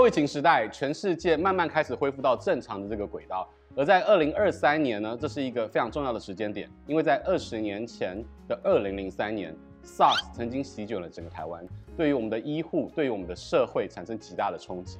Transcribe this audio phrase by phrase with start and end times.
[0.00, 3.46] 后疫情时代，全世界慢慢开始恢复到正常的这个轨道。
[3.76, 8.16] 而在二零二三年呢，这是一个非常重要的时间点，因为在二十年前
[8.48, 11.62] 的二零零三年，SARS 曾经席卷了整个台湾，
[11.98, 14.98] 对于我们的医护，对于我们的社会产生极大的冲击。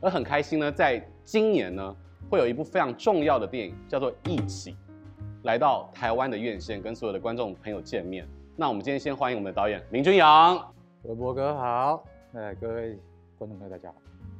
[0.00, 1.96] 而很开心呢，在今年呢，
[2.28, 4.72] 会有一部非常重要的电影，叫做《一起》，
[5.44, 8.26] 来到台湾的院线，跟所有的观众朋友见面。
[8.56, 10.56] 那我们今天先欢迎我们的导演林君阳，
[11.04, 12.98] 伟博哥好，哎，各位
[13.38, 13.94] 观众朋友大家好，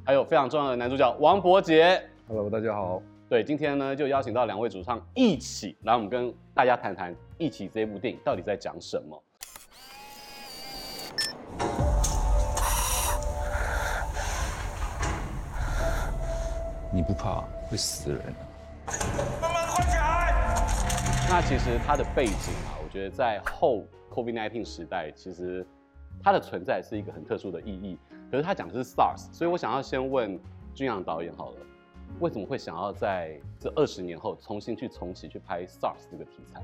[0.07, 3.01] 还有非常重要的男主角王柏杰，Hello，大家好。
[3.27, 9.23] 对，今天呢就邀请到两位主唱一起来，我们跟大家谈谈《一起》这部电影到底在讲什么。
[16.93, 18.45] 你不怕会死人啊？
[19.41, 20.33] 慢慢快起来！
[21.27, 25.65] 那其实它的背景啊，我觉得在后 COVID-19 时代，其实
[26.23, 27.97] 它的存在是一个很特殊的意义。
[28.35, 30.37] 可是他讲的是 SARS，所以我想要先问
[30.73, 31.57] 君阳导演好了。
[32.19, 36.61] 为什么会想要在这二十年后重新去重启去拍 SARS 这个题材？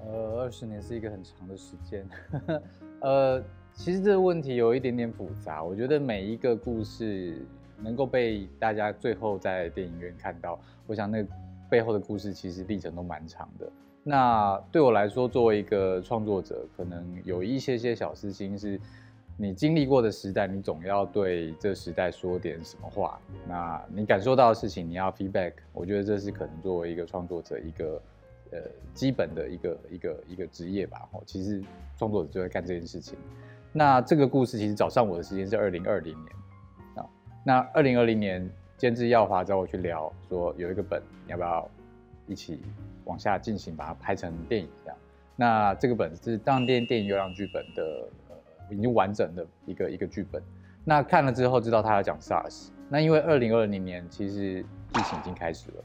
[0.00, 2.08] 呃，二十年是一个很长的时间。
[3.00, 3.38] 呃，
[3.74, 5.62] 其实这个问题有一点点复杂。
[5.62, 7.46] 我觉得每一个故事
[7.78, 11.22] 能够被大家最后在电影院看到，我想那
[11.68, 13.70] 背后的故事其实历程都蛮长的。
[14.02, 18.80] 那对我来说，作为一个创作者，可能有一些些小私心是。
[19.36, 23.20] 你经历过的时代，你总要对这时代说点什么话。
[23.48, 25.54] 那你感受到的事情，你要 feedback。
[25.72, 28.00] 我觉得这是可能作为一个创作者一个
[28.52, 28.58] 呃
[28.94, 31.08] 基本的一个一个一个职业吧。
[31.10, 31.60] 哦，其实
[31.98, 33.18] 创作者就会干这件事情。
[33.72, 36.32] 那这个故事其实找上我的时间是二零二零年
[36.94, 37.04] 啊。
[37.42, 41.68] 那二零二零年，监制耀华找我去聊，说有一个本，你要不要
[42.28, 42.60] 一起
[43.04, 44.98] 往下进行，把它拍成电影这样？
[45.34, 48.08] 那这个本是当电电影优良剧本的。
[48.70, 50.42] 已经完整的一个一个剧本，
[50.84, 55.84] 那看了之后知道他要讲 SARS，那因为二零二零年其实疫情已经开始了，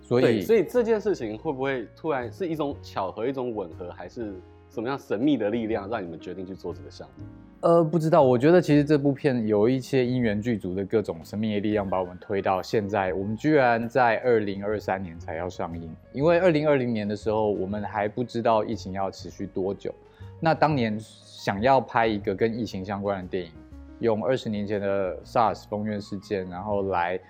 [0.00, 4.34] 所以所以这件事情会不会突然是一种巧合，一种吻合，还是
[4.70, 7.24] 什么样神秘的力量让你们决定去做这个项目？
[7.60, 19.92] 呃，不知道，我觉得其实这部片有一些因缘具足的各种神秘的力量把我们推到现在，我们居然在二零二三年才要上映，因为二零二零年的时候我们还不知道疫情要持续多久，
[20.40, 20.98] 那当年。
[21.46, 23.52] 想要拍一个跟疫情相关的电影，
[24.00, 27.20] 用二十年前的 SARS 封院事件，然后来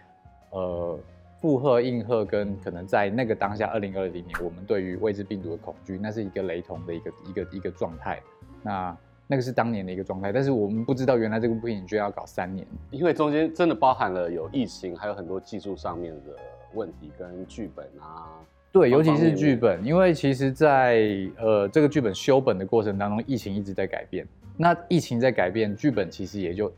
[0.53, 0.99] 呃
[1.38, 8.19] 附和应和，跟可能在那个当下二零二零年我们对于未知病毒的恐惧，那是一个雷同的一个一个一个状态。
[8.62, 16.34] 那那个是当年的一个状态，但是我们不知道原来这部电影居然要搞三年，因为中间真的包含了有疫情，还有很多技术上面的
[16.72, 18.41] 问题跟剧本啊。
[18.76, 24.26] 对，尤其是剧本，因为其实在，在呃这个剧本修本的过程当中，疫情一直在改变。
[24.54, 26.70] 那疫情在改变，剧本其实也就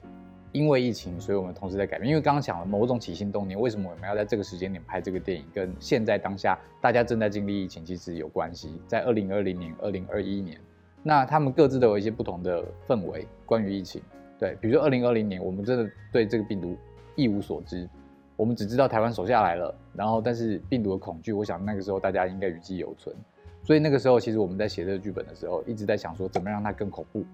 [0.53, 2.09] 因为疫情，所以我们同时在改变。
[2.09, 8.81] 因为刚刚讲了某种起心动念，为什么我们要在这个时间点拍这个电影，跟现在当下大家正在经历疫情其实有关系。
[8.87, 10.57] 在二零二零年、二零二一年，
[11.03, 13.27] 那他们各自都有一些不同的氛围。
[13.45, 14.01] 关于疫情，
[14.39, 16.77] 对，比如说二零二零年，我们真的对这个病毒
[17.17, 17.89] 一无所知。
[18.39, 23.15] 我们只知道台湾守下来了，然后但是病毒的恐惧，我想那个时候大家应该余悸犹存，
[23.65, 27.25] 所以那个时候其实我们在写这个剧本的时候，一直在想说怎么让它更恐怖。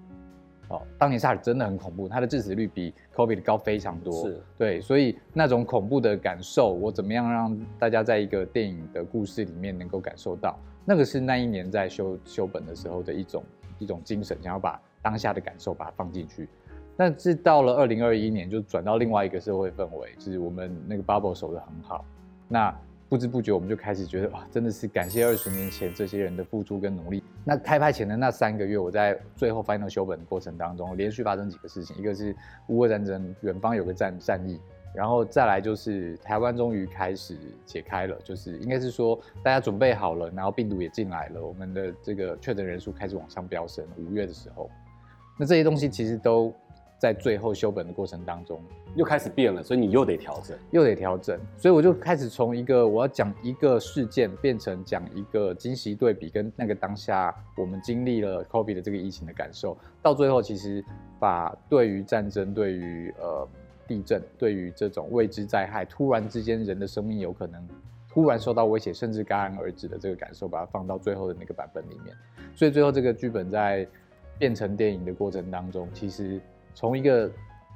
[0.69, 4.27] 哦，当年 SARS 真的很恐怖，它的致死率比 COVID 高非常多。
[4.27, 10.59] 是，对，所以那种恐怖的感受，我怎么样让大家在一个电影的故事里面能够感受到？
[10.87, 13.45] 那个是那一年在修修本的时候的一种
[13.79, 16.49] 一种精神，想要把当下的感受把它放进去。
[16.97, 22.05] 但是到了二零二一年，就转到另外一个社会氛围，就是我们那个 bubble 守得很好。
[22.49, 22.73] 那
[23.09, 27.23] 不知不觉，我们就开始觉得哇，真的是感谢二十年前这些人的付出跟努力。
[27.45, 32.35] 那开拍前的那三个月，我在最后 final 修本的过程当中，连续发生几个事情：一个是
[32.69, 34.61] 乌俄战争，远方有个战战役，
[34.95, 43.85] 然后再来就是台湾终于开始解开了，就是应该是说大家准备好了，然后病毒也进来了，我们的这个确诊人数开始往上飙升。
[43.97, 44.71] 五月的时候，
[45.39, 46.55] 那这些东西其实都。
[47.05, 48.59] 在最后修本的过程当中，
[48.97, 60.83] 又开始变了，所以你又得调整，又得调整，所以我就开始从一个我要讲一个事件，变成讲一个惊喜对比，跟那个当下我们经历了 COVID 的这个疫情的感受，到最后其实
[61.21, 63.47] 把对于战争、对于呃
[63.87, 67.69] 地震、对于这种未知灾害，突然之间人的生命有可能
[68.09, 72.17] 突然受到威胁，甚至戛然而止的这个感受，把它放到最后的那个版本里面，
[72.55, 73.87] 所以最后这个剧本在
[74.39, 76.41] 变成电影的过程当中，其实。
[76.75, 77.31] 从一个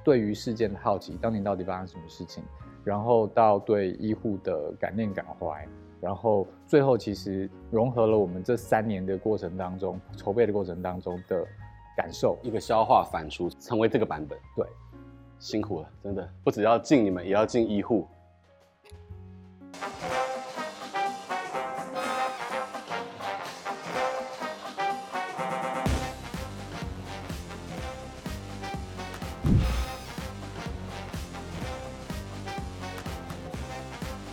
[0.04, 2.42] 对于事件的好奇，当年到底发生什么事情，
[2.84, 5.66] 然后到对医护的感念感怀，
[6.00, 11.46] 然后最后其实融合了我们这三年的过程当中筹备的过程当中的
[11.96, 14.38] 感受，一个消化反刍，成为这个版本。
[14.56, 14.66] 对，
[15.38, 18.06] 辛苦了，真的不只要敬你们，也要敬医护。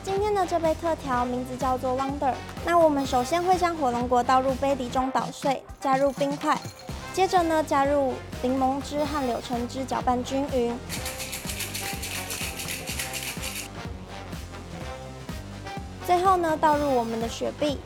[0.06, 2.32] 今天的这杯特调名字叫做 Wonder。
[2.64, 6.56] 那我们首先会将火龙果倒入杯底中捣碎，加入冰块，
[7.12, 8.14] 接着呢加入
[8.44, 10.78] 柠檬汁和柳橙汁搅拌均匀。
[16.06, 17.80] 最后呢倒入我们的雪碧，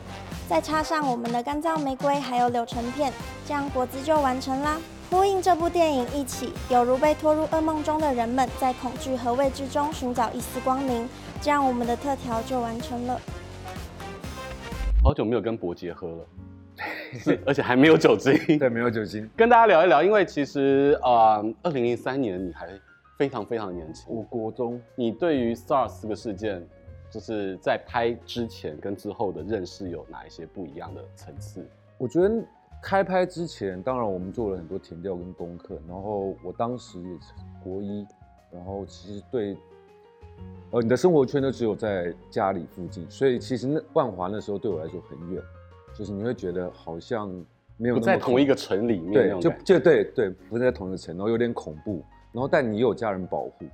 [0.46, 3.10] 再插上我们的干燥玫瑰还有柳橙片，
[3.48, 4.78] 这样果汁就完成啦。
[5.08, 11.08] 呼应这部电影一起，有如被拖入噩梦中的人们，在恐惧和未知中寻找一丝光明。
[11.42, 13.18] 这样我们的特调就完成了。
[15.02, 16.26] 好久没有跟伯杰喝了，
[17.14, 18.34] 是， 而且还没有酒精。
[18.58, 19.26] 对，没有酒精。
[19.34, 22.68] 跟大家聊一聊，因为其实啊，二零零三年你还
[23.16, 24.14] 非常非常年轻。
[24.14, 24.78] 我国中。
[24.94, 26.62] 你对于 SARS 这个事件，
[27.10, 31.66] 就是在拍之前跟之后的认识有哪一些不一样的层次？
[31.96, 32.30] 我觉得
[32.82, 37.32] 开拍之前，当然我们做了很多田调跟功课，然后我当时也是
[37.64, 38.06] 国一，
[38.52, 39.56] 然后其实对。
[40.72, 45.42] 呃，你的生活圈都，只有在家里附近，所以其实那万华那时候对我来说很远，
[45.92, 47.28] 就是你会觉得好像
[47.76, 53.64] 没有不在同一个城里面，对，就就对对，不在同一个城，然后有点恐怖，然后但你有家人保护。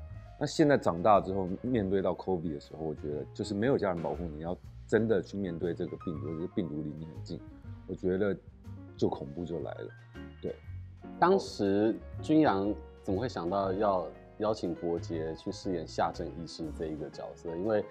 [0.40, 7.38] 那现在长大之后，面对到 COVID 的时候，我觉得就是没有家人保护，你要真的去面对这个病毒，就是病毒离你很近，
[7.86, 8.34] 我觉得
[8.96, 9.88] 就恐怖就来了。
[10.40, 10.54] 对，
[11.18, 14.06] 当时君阳怎么会想到要？
[14.38, 17.84] 邀请伯杰去饰演夏正医师这一个角色，因为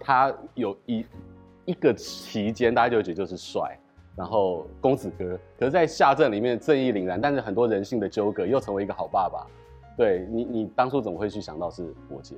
[0.00, 1.06] 他有一
[1.64, 3.78] 一个期间，大家就觉得就是帅，
[4.14, 5.38] 然后公子哥。
[5.58, 9.46] 可是，在夏正里面正义凛然，但是很多人性的纠葛，又成为一个好爸爸。
[9.96, 12.36] 对你，你当初怎么会去想到是伯杰？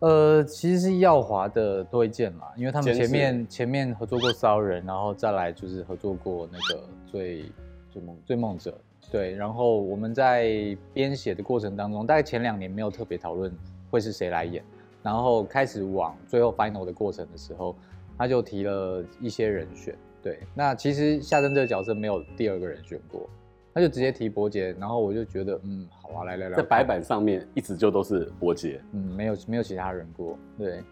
[0.00, 7.44] 呃，其实是耀华的推荐啦，因为他们前面前面合作过骚人，然后再来就是合作过那个最
[7.90, 8.76] 最梦最梦者。
[9.10, 13.52] 对，然后我们在编写的过程当中，大概前两年没有特别讨论
[13.90, 14.62] 会是谁来演，
[15.02, 17.74] 然后开始往最后 final 的过程的时候，
[18.16, 19.94] 他就提了一些人选。
[20.22, 23.28] 对，那其实夏正这个角色没有第二个人选过，
[23.74, 30.82] 他就直接提伯杰，然后我就觉得，嗯，好啊，来来来，在白板上面一直就都是伯杰，嗯，没有没有其他人过，对，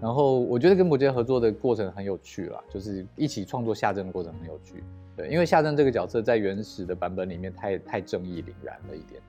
[0.00, 4.84] 然后我觉得跟伯杰合作的过程很有趣啦，就是一起创作夏正的过程很有趣。
[5.16, 9.20] 对，因为夏正这个角色在原始的版本里面太太正义凛然了一点，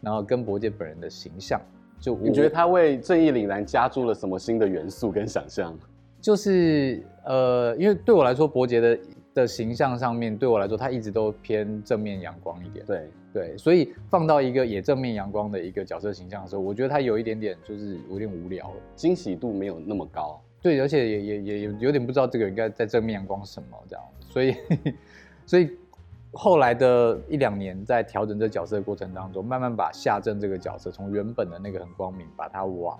[0.00, 1.60] 然后跟伯杰本人的形象，
[2.00, 5.78] 就你觉得他为正义凛然加注了什么新的元素跟想象？
[6.20, 8.98] 就是呃，因为对我来说，伯杰的
[9.34, 12.84] 的形象上面对我来说，他一直都偏正面阳光一点。
[12.84, 20.42] 对对，所以放到一个也正面阳光的一个角色形象的时候，我觉得他有一点点就是有点无聊了，惊喜度没有那么高。
[20.60, 24.56] 对，而且也也也有有点不知道这个人应该在正面阳光什么这样，所以。
[25.46, 25.70] 所以
[26.32, 32.98] 后来的一两年，在调整这角色的过程当中，慢慢把夏正这个角色从原本的那个很光明，把它往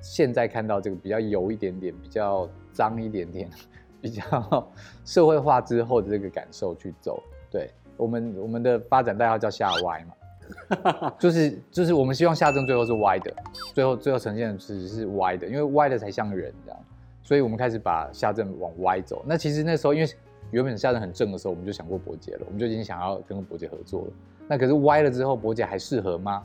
[0.00, 3.50] 现在看到这个比较油一点点、比较脏一点点、
[4.00, 4.66] 比较
[5.04, 7.22] 社会化之后的这个感受去走。
[7.50, 13.34] 对，我们我们的发展代号叫夏歪嘛， 就是就是我们希望夏正最后是歪的，
[13.74, 16.80] 最后最后呈现的是是歪的，因为歪的才像人这样，
[17.22, 19.22] 所以我们开始把夏正往歪走。
[19.26, 20.08] 那其实那时候因为。
[20.54, 24.08] 原本下得很正的时候，我们就想过伯杰了，我们就已经想要跟伯杰合作了。
[24.46, 26.44] 那可是歪了之后，伯杰还适合吗？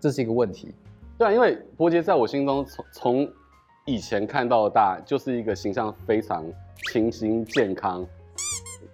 [0.00, 0.74] 这是一个问题。
[1.16, 3.32] 对啊，因为伯杰在我心中从从
[3.84, 6.44] 以前看到大，就是一个形象非常
[6.90, 8.04] 清新健康。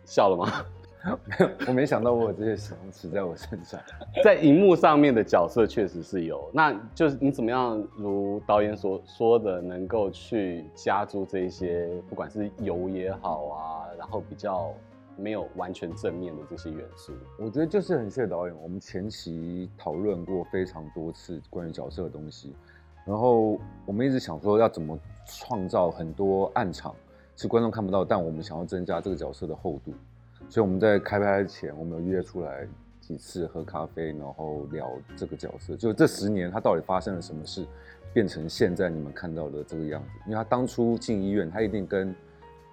[0.05, 0.67] 笑了吗？
[1.05, 3.81] 没有，我没想到我有这些形容词在我身上。
[4.23, 14.75] 在荧幕上面的角色确实是有，那就是你怎么样，如导演所说的，能够去加注这一些，不管是油也好啊，然后比较
[15.17, 17.13] 没有完全正面的这些元素。
[17.39, 22.55] 我觉得就是很谢谢导演，我们前期讨论过非常多次关于角色的东西，
[23.07, 26.95] 然后我们一直想说要怎么创造很多暗场，
[27.37, 29.95] 是观众看不到，但我们想要增加这个角色的厚度。
[30.49, 32.67] 所以我们在开拍前，我们有约出来
[33.01, 37.67] 几次喝咖啡，然后聊这个角色，就这十年他到底发生了什么事，
[38.13, 40.09] 变成现在你们看到的这个样子。
[40.27, 42.15] 因为他当初进医院，他一定跟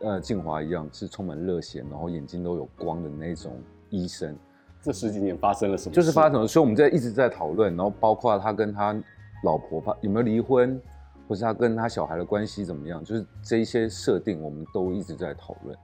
[0.01, 3.53] 呃静华一样，是充满热血，然后眼睛都有光的那种
[3.89, 4.35] 医生。
[4.81, 5.93] 这十几年发生了什么？
[5.93, 8.95] 就是发生了，所以我们在一直在讨论，然后包括他跟他
[9.43, 10.79] 老婆有没有离婚，
[11.27, 15.77] 或是他跟他小孩的关系怎么样，就是这一些设定，我们都一直在讨论。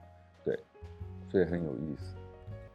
[1.33, 2.13] 对，很有意思。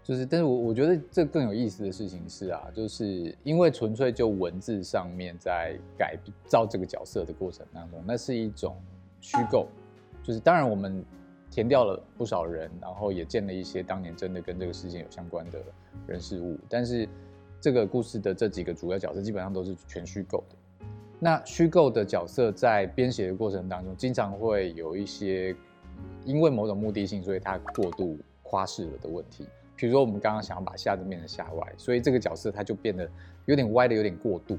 [0.02, 8.76] 就是，但是我我觉得这更有意思的事情是啊，就是因为纯粹就文字上面在改造这个角色的过程当中，那是一种
[9.20, 9.68] 虚构。
[10.22, 11.04] 就是当然我们
[11.50, 15.58] 填掉了不少人，然后也见了一些当年真的跟这个事件有相关的
[16.06, 17.08] 人事物，但是
[17.60, 20.56] 这个故事的这几个主要角色基本上都是全虚构的。
[21.20, 25.54] 那虚构的角色在编写的过程当中，经常会有一些
[26.24, 29.46] 因为某种目的性，所以他过度夸饰了的问题。
[29.76, 33.08] 比如说，我们刚刚想要把夏正变成夏歪，所以这个角色他就变得
[33.44, 34.58] 有点歪的有点过度。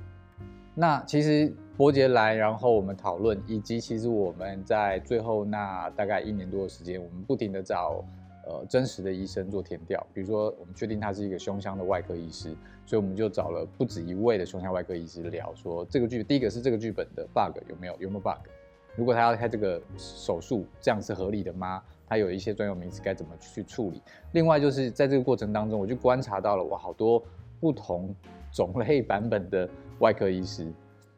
[0.75, 8.01] 那其实伯杰来，然后我们讨论，以及其实我们在最后那大概一年多的时间，我们不停的找
[8.45, 10.05] 呃真实的医生做填调。
[10.13, 12.55] 比如说，我们确定他是一个胸腔的外科医师，
[12.85, 18.47] 所以我们就找了不止一位的胸腔外科医师聊说，这个剧第一个是这个剧本的 bug 有没有有没有 bug？
[18.95, 21.81] 如果他要开这个手术，这样是合理的吗？
[22.07, 24.01] 他有一些专有名词该怎么去处理？
[24.31, 27.23] 另外就是在这个过程当中，我就观察到了我，好多
[27.59, 28.13] 不同
[28.51, 29.69] 种类版本的
[29.99, 30.65] 外科医师。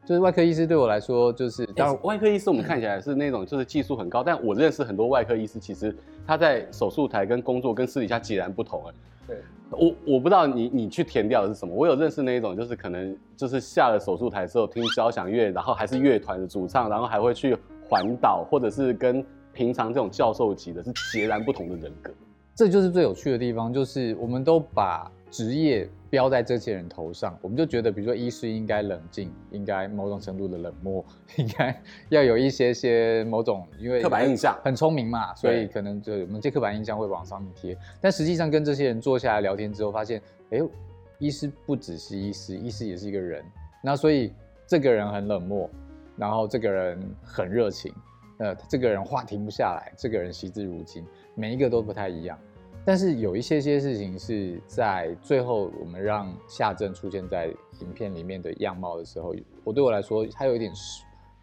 [0.04, 8.84] 就是外科医师对我来说，就是当然外科医师我们看起来是那种就是技术很高，但我认识很多外科医师，其实他在手术台跟工作跟私底下截然不同。
[8.88, 8.94] 哎，
[9.28, 9.38] 对，
[9.70, 11.74] 我我不知道你你去填掉的是什么？
[11.74, 19.26] 我有认识那一种，就是可能就是下了手术台之后听交响乐，然后还是乐团的主唱，然后还会去环岛，或者是跟。
[19.54, 22.10] 平常这种教授级的是截然不同的人格，
[22.62, 31.04] 这就是最有趣的地方，就是我们都把职业标在这些人头上，我们就觉得，比如说医师应该冷静，应该某种程度的冷漠，
[31.38, 37.76] 应该要有一些些某种，因为刻板印象很聪明嘛，所以可能就我们这刻板印象会往上面贴。
[38.00, 40.60] 但实际上跟这些人坐下来聊天之后，发现，哎，
[41.18, 43.44] 医师不只是医师，医师也是一个人。
[43.84, 44.32] 那所以
[44.68, 45.68] 这个人很冷漠，
[46.16, 47.92] 然后这个人很热情。
[48.38, 52.38] 呃，这个人话停不下来，这个人惜字如金，每一个都不太一样。
[52.84, 57.48] 但是有一些些事情是在最后，我们让夏正出现在
[57.80, 60.72] 影片里面的样貌的时候，我对我来说，它有一点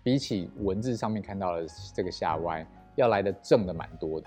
[0.03, 2.67] 比起文字上面看到的这个夏歪
[2.97, 4.27] 要来的正的蛮多的。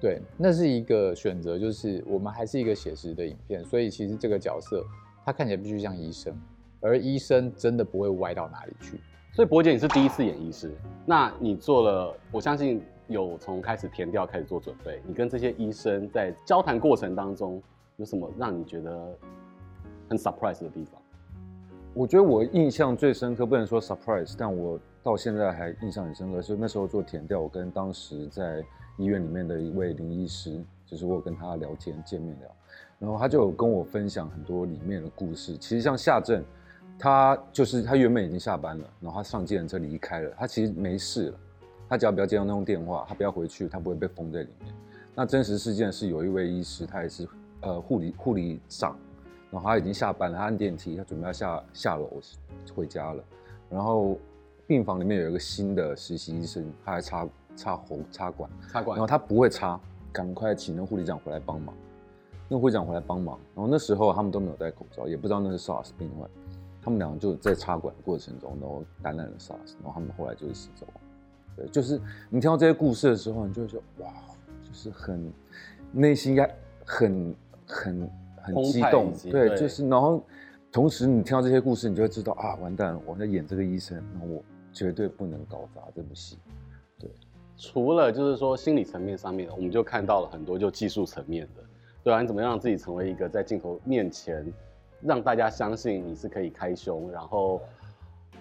[0.00, 4.84] 对，那是一个选择，就是我们还是一个写实的影片，所以其实这个角色
[5.24, 6.40] 他看起来必须像医生，
[6.80, 9.00] 而医生真的不会歪到哪里去。
[9.32, 10.72] 所以博姐，你是第一次演医师，
[11.04, 15.02] 那你做了，我相信有从开始填调开始做准备。
[15.06, 17.60] 你跟这些医生在交谈过程当中，
[17.96, 19.18] 有什么让你觉得
[20.08, 21.02] 很 surprise 的地方？
[21.94, 28.64] 我觉得我印象最深刻，不能说 surprise，但我到现在还印象很深刻，是那时候做填调，我跟当时在
[28.96, 32.48] 医院里面的一位林医师，就是我跟他聊天见面聊，
[32.98, 35.56] 然后他就有跟我分享很多里面的故事。
[35.56, 36.44] 其实像夏正。
[37.00, 40.34] 他就是他原本已经下班了，然后他上计程车离开了。
[40.36, 41.38] 他其实没事了，
[41.88, 44.74] 他只要不要接到那通电话，他不要回去，他不会被封在里面。
[45.14, 47.26] 那真实事件是有一位医师，他也是
[47.62, 48.96] 呃护理护理长，
[49.50, 52.08] 然后他已经下班了，他按电梯，他准备要下下楼
[52.74, 53.24] 回家了。
[53.70, 54.18] 然后
[54.66, 59.80] 病房里面有一个新的实习医生，他还插插喉插管，插管，然后他不会插，
[60.12, 61.74] 赶快请那护理长回来帮忙。
[62.48, 66.30] 那护理长回来帮忙，然后那时候他们都没有戴口罩，也不知道那是 SARS 病患。
[66.80, 70.86] 他们两个就在插管的过程中，然后感染了 SARS，然后他们后来就是死走。
[71.58, 72.00] 对，就是
[72.30, 74.12] 你听到这些故事的时候，你就会说哇，
[74.62, 75.32] 就是很
[75.90, 76.48] 内心应该
[76.84, 77.34] 很
[77.66, 78.10] 很
[78.40, 79.12] 很激动。
[79.24, 80.22] 对，对，就是然后
[80.70, 86.38] 同时你听到这些故事，你就会知道啊，完蛋了，我在演这个医生，然后我绝对不能搞砸这部戏。
[86.98, 87.10] 对，
[87.56, 91.62] 除了就是说心理层面上面，我们就看到了很多就技术层面的，
[92.04, 94.46] 对啊，你怎么样让自己成为一个在镜头面前。
[95.00, 97.60] 让大家相信你是可以开胸，然后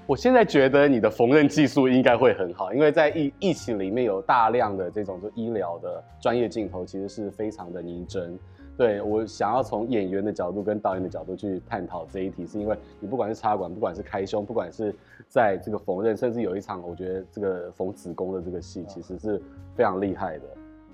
[0.07, 8.39] 我现在觉得你的缝纫技术应该会很好，因为在疫疫情里面有大量的这种就医疗的专业镜头，其实是非常的拟真。
[8.77, 14.95] 对，我想要从演员的角度跟导演的角度去探讨这一题，是因为你不管是插管，不管是开胸，不管是
[15.27, 19.41] 在这个缝纫，甚至有一场我觉得这个缝子宫的这个戏，其实是
[19.75, 20.43] 非常厉害的。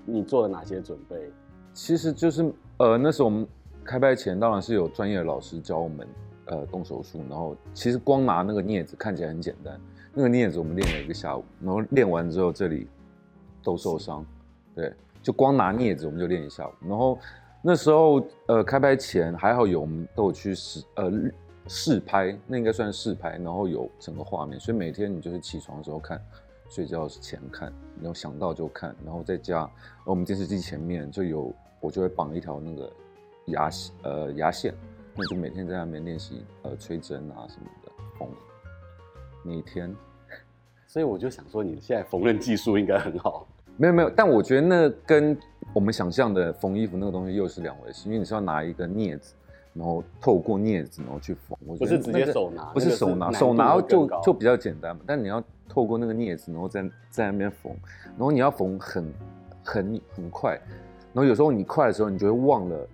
[0.04, 1.16] 你做了哪些准备？
[1.72, 3.46] 其实就是呃，那时候我们。
[3.86, 6.08] 开拍前当然是有专业的老师教我们，
[6.46, 7.20] 呃，动手术。
[7.28, 9.80] 然后其实光拿那个镊子看起来很简单，
[10.12, 11.44] 那个镊子我们练了一个下午。
[11.60, 12.88] 然后练完之后这里
[13.62, 14.24] 都受伤，
[14.74, 16.72] 对，就光拿镊子我们就练一下午。
[16.88, 17.18] 然后
[17.62, 21.10] 那时候呃开拍前还好有我们都有去试呃
[21.66, 26.20] 试拍，那应该算试拍，然后有整个画面，所以每天你就是起床的时候看，
[26.68, 29.70] 睡觉前看，然后想到就看，然后在家
[30.04, 32.90] 我们电视机前面就有我就会绑一条那个。
[33.48, 33.68] 牙
[34.04, 34.74] 呃牙线，
[35.16, 38.28] 那就每天在那边练习呃吹针啊什么的缝，
[39.44, 39.94] 每天。
[40.86, 43.46] 所以我就想说，你现在缝纫技术应该很好。
[43.76, 45.36] 没有没有，但我觉得那跟
[45.72, 49.34] 我们想象的缝衣服那个东西又是两回事，因为你是要拿一个镊子，
[49.72, 57.72] 然后透过镊子然后去缝，我觉得、不是直接手拿，不是手拿，手拿就就比较简单嘛，但你要透过那个镊子，然后在在那边缝，
[58.10, 59.12] 然后你要缝很
[59.64, 60.52] 很很快，
[61.12, 62.88] 然后有时候你快的时候，你就会忘了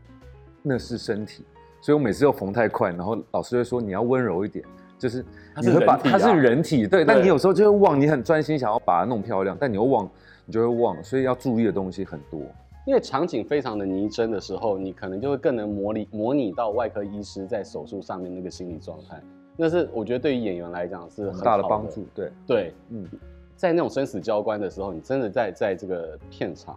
[0.62, 1.45] 那是身体，
[1.81, 4.65] 所以我每次又缝太快，然后老师会说你要温柔一点。
[4.99, 5.25] 就是
[5.63, 10.07] 你会把它是人体，对，但你有时候就会忘，你很专心想要把它弄漂亮，但你又忘，
[10.45, 12.39] 你就会忘，所以要注意的东西很多。
[12.87, 19.19] 因为场景非常的拟真的时候，你可能就会更能模拟模拟到外科医师在手术上面那个心理状态。
[19.57, 22.07] 那是我觉得对于演员来讲是很大的帮助。
[22.15, 23.09] 对对，嗯，
[23.57, 26.77] 在那种生死交关的时候，你真的在在这个片场。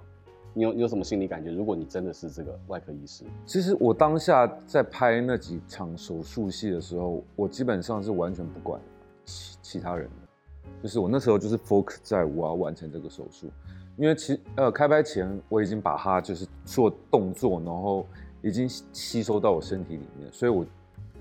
[0.53, 1.51] 你有你有什么心理感觉？
[1.51, 8.79] 如果你真的是这个外科医师，其实我当下在拍那几场手术戏的时候，我基本上是完全不管
[9.25, 13.49] 其其他人的，就是我那时候就是 focus 在我要完成这个手术，
[13.97, 18.05] 因为其呃开拍前我已经把它就是做动作，然后
[18.43, 20.65] 已经吸收到我身体里面，所以我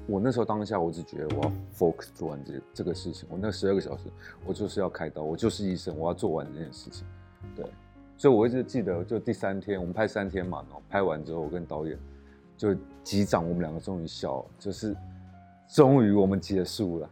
[0.07, 4.05] 我那时候当下我只觉得我要 focus 做完这这个事情，我那十二个小时
[4.45, 7.07] 我就是要开刀，我就是医生，我要做完这件事情，
[7.57, 7.65] 对。
[8.23, 11.99] 所以我一直记得，就第三天，我们拍三天嘛，然后拍完之后，我跟导演
[12.57, 14.97] 就击掌，我们两个终于笑，就是
[15.67, 17.11] 终于我们结束了。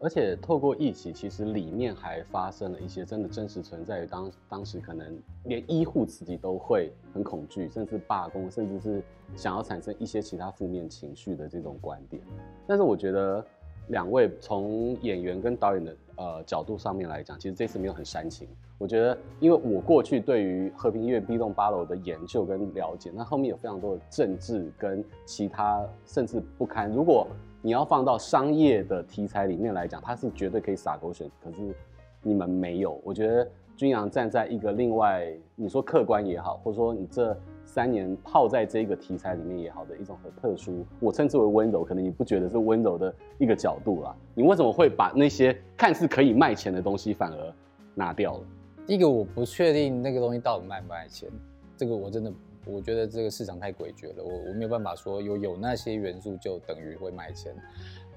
[0.00, 9.00] 而且透过一起，其实里面还发生了一些真的真实存在于当当时，可能连医护自己都会很恐惧，甚至罢工，甚至是
[9.36, 12.20] 想要产生一些其他负面情绪的这种观点。
[12.66, 13.46] 但是我觉得。
[13.90, 18.46] 两位从演员跟导演的呃角度上面来讲，其实这次没有很煽情。
[18.76, 26.90] 我觉得，因为我过去对于和平医院 B 栋八楼的研究跟了解，那后面有非常多的政治跟其他甚至不堪。
[26.90, 27.26] 如果
[27.62, 31.28] 你要放到商业的题材里面来讲，它是绝对可以撒狗血。
[31.42, 31.74] 可是
[32.22, 33.48] 你们没有，我觉得
[33.78, 37.34] 君阳站在一个另外，你说客观也好，或者说你这。
[37.64, 44.16] 三年泡在这个题材里面也好的一种很特殊，我称之为温柔，可能你不觉得是温柔的一个角度啦。
[44.34, 47.54] 你为什么会把那些看似可以卖钱的东西反而
[47.94, 48.44] 拿掉了？
[48.86, 51.28] 第一个我不确定那个东西到底卖不卖钱，
[51.76, 52.32] 这个我真的
[52.64, 57.54] 我觉得这个市场太诡谲了，我我没有办法说有有那些元素就等于会卖钱。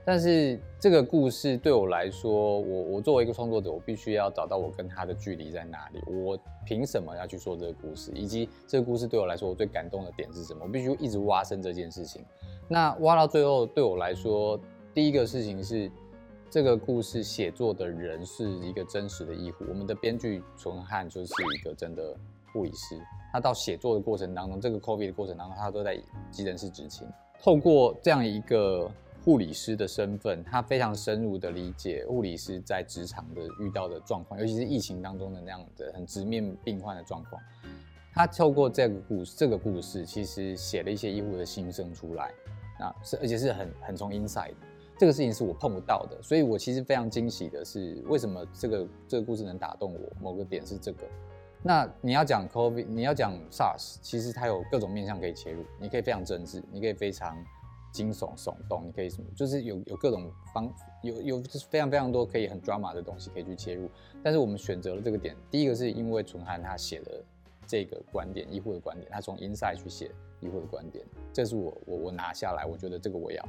[0.03, 6.01] 但是这个故事对我来说，我我作为一个创作者，我必须要找到我跟他的距离在哪里。
[6.11, 6.35] 我
[6.65, 8.11] 凭什么要去说这个故事？
[8.15, 10.61] 以及这个故事对我来说，我最感动的点是什么？
[10.63, 12.25] 我必须一直挖深这件事情。
[12.67, 14.59] 那挖到最后，对我来说，
[14.91, 15.91] 第一个事情是
[16.49, 19.65] 这个故事写作的人是一个真实的医护。
[19.69, 22.15] 我们的编剧纯汉就是一个真的
[22.51, 22.99] 护理师。
[23.31, 25.95] 他到写作的过程当中，这个 COVID 的过程当中，他都在
[26.31, 27.07] 急诊室执勤。
[27.39, 28.89] 透过这样一个。
[29.23, 37.41] 护理师的身份，他非常深入的理解护理师在职场的遇到的状况，尤其是疫情当中的那样的很直面病患的状况。
[38.13, 42.31] 他透过这个故事，这个故事其实写了一些医护的心声出来，
[42.79, 44.53] 啊，是而且是很很从 inside，
[44.97, 49.99] 这个事情是我碰不到的，所以我其实非常惊喜的是，为什么这个这个故事能打动我？
[50.19, 51.07] 某个点是这个。
[51.61, 57.37] 那你要讲 COVID，你要讲 SARS，其实它有各种面向可以切入，你可以非常政治，你可以非常。
[57.91, 59.27] 惊悚耸动，你可以什么？
[59.35, 60.73] 就是有有各种方，
[61.03, 63.89] 有有就是非常非常多可以很 drama 的东西可以去切入。
[64.23, 67.25] 但是我们选择了这个点，第一个是因为纯汉他写了
[67.67, 73.45] 这个观点，医护的观点，他从 inside 去写医护的观点，这是我我我拿下来，我觉得这个我要。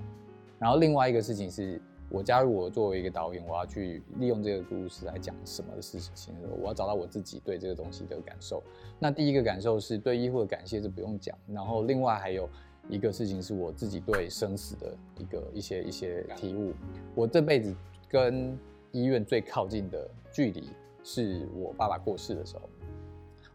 [0.59, 8.61] 然后另外一个事情是我加入我作为一个导演，我要去利用这个故事来讲什么的事情，我要找到我自己对这个东西的感受。
[8.99, 11.39] 那第一个感受是对医护的感谢，是不用讲。
[11.47, 12.49] 然后另外还有。
[12.89, 16.73] 一个事情是我自己对生死的一个一些一些体悟。
[17.15, 17.75] 我这辈子
[18.09, 18.59] 跟
[18.91, 20.69] 医院最靠近的距离
[21.05, 22.69] 是我爸爸过世的时候。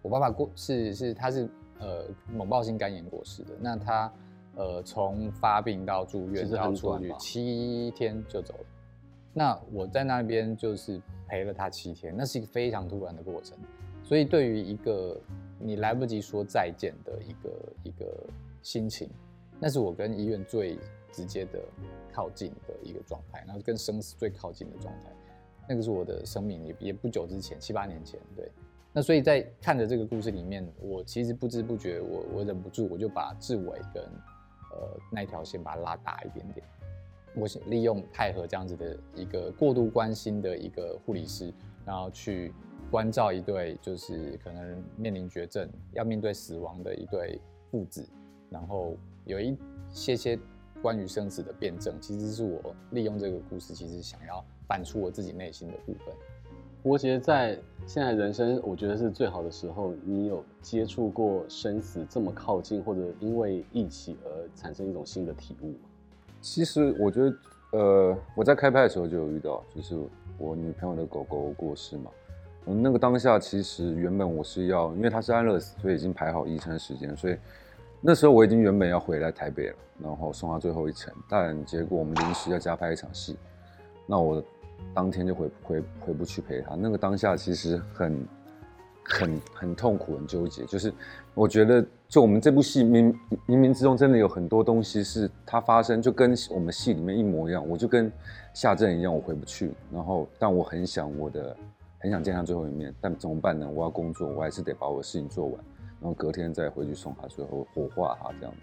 [0.01, 1.47] 我爸爸过是是他是
[1.79, 3.49] 呃猛暴性肝炎过世的。
[3.59, 4.11] 那他
[4.55, 8.65] 呃从发病到住院到出去七天就走了。
[9.33, 13.57] 那我在那边就是陪了他七天，那是一个非常突然的过程。
[14.03, 15.19] 所以对于一个
[15.59, 17.49] 你来不及说再见的一个
[17.83, 18.05] 一个。
[18.67, 19.09] 心情，
[19.61, 20.77] 那是我跟医院最
[21.09, 21.63] 直接的
[22.11, 25.15] 靠近的一个状态，然后跟生死最靠近的状态，
[25.69, 28.51] 那个是我的生命也也不久之前，七八年前，对。
[28.91, 36.67] 那所以在看着这个故事里面，我其实不知不觉，我我忍不住，我就把志伟跟呃那条线把它拉大一点点。
[37.37, 41.53] 我想利用太和这样子的一个过度关心的一个护理师，
[41.85, 42.53] 然后去
[42.91, 47.39] 关照一对就是可能面临绝症要面对死亡的一对
[47.71, 48.05] 父子。
[48.49, 49.57] 然后有一
[49.89, 50.37] 些些
[50.81, 56.13] 关于生死的辩证，其实是我利用这个故事，其实想要反出我自己内心的部分。
[56.83, 59.93] 伯杰在现在人生，我觉得是最好的时候。
[60.05, 65.89] 你有接触过生死这么靠近，或者因为一起而产生一种新的体悟吗？
[66.39, 67.37] 其实我觉得，
[67.71, 69.99] 呃，我在开拍的时候就有遇到，就是
[70.37, 72.11] 我女朋友的狗狗过世嘛。
[72.67, 77.35] 嗯，那个当下其实原本我是要，因为它是安乐死，所以已经排好医生时间，所以
[78.09, 81.13] 那时候我已经原本要回来台北了，然后送他最后一程。
[81.27, 83.35] 但结果我们临时要加拍一场戏，
[84.05, 84.41] 那我
[84.93, 86.73] 当天就回回回不去陪他。
[86.75, 88.25] 那个当下其实很
[89.03, 90.63] 很很痛苦，很纠结。
[90.63, 90.93] 就是
[91.33, 93.13] 我觉得，就我们这部戏冥
[93.45, 97.67] 冥冥之中真的有很多东西是它发生，就跟我们戏里面一模一样。
[97.67, 98.09] 我就跟
[98.53, 99.73] 夏正一样，我回不去。
[99.91, 101.53] 然后，但我很想我的。
[101.99, 103.67] 很想见他最后一面，但怎么办呢？
[103.67, 105.55] 我要工作，我还是得把我的事情做完，
[105.99, 108.53] 然后隔天再回去送他，最后火化他这样。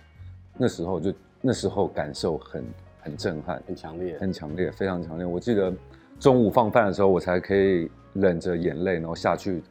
[0.56, 2.64] 那时候就那时候感受很
[3.00, 5.26] 很震撼，很强烈，很强烈，非常强烈。
[5.26, 5.72] 我记得
[6.20, 9.62] 中午放饭的时候，我才可以忍着眼泪，然后下去，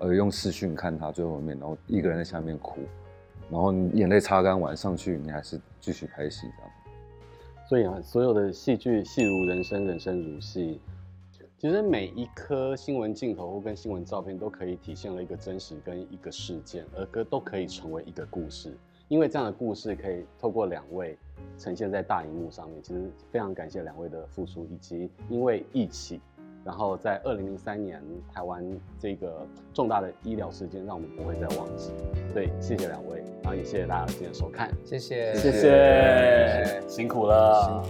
[0.00, 2.80] 呃，用视讯看他最后一面，然后一个人在下面哭，
[3.50, 6.70] 然后眼泪擦干完上去，你还是继续拍戏这样。
[7.68, 10.80] 所以啊，所有的戏剧戏如人生，人生如戏。
[11.58, 18.76] 其实每一颗新闻镜头或跟新闻照片都可以体现了一个真实跟一个事件，而歌都可以成为一个故事。
[19.08, 21.16] 因为这样的故事可以透过两位
[21.56, 22.82] 呈现在大荧幕上面。
[22.82, 26.20] 其实非常感谢两位的付出，以及因为一起，
[26.62, 28.02] 然后在二零零三年
[28.34, 28.62] 台湾
[28.98, 31.90] 这个重大的医疗事件，让我们不会再忘记。
[32.34, 37.82] 对，谢谢两位，然后也谢谢大家今天收看，谢谢，谢谢，辛苦了。